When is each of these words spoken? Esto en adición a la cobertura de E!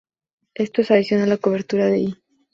Esto 0.55 0.81
en 0.81 0.87
adición 0.89 1.21
a 1.21 1.27
la 1.27 1.37
cobertura 1.37 1.85
de 1.85 2.05
E! 2.05 2.15